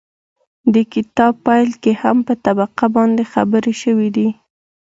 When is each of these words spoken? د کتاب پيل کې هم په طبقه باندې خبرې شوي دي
د 0.73 0.75
کتاب 0.93 1.33
پيل 1.45 1.69
کې 1.83 1.91
هم 2.01 2.17
په 2.27 2.33
طبقه 2.45 2.85
باندې 2.95 3.23
خبرې 3.33 3.73
شوي 3.83 4.09
دي 4.15 4.29